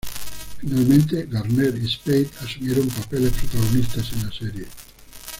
Finalmente, 0.57 1.27
Garner 1.29 1.77
y 1.79 1.87
Spade 1.87 2.31
asumieron 2.41 2.87
papeles 2.87 3.33
protagonistas 3.33 4.11
en 4.13 4.25
la 4.27 4.31
serie. 4.33 4.65